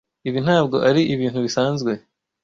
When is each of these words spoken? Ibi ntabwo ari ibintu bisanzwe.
Ibi 0.27 0.39
ntabwo 0.45 0.77
ari 0.89 1.01
ibintu 1.13 1.39
bisanzwe. 1.45 1.91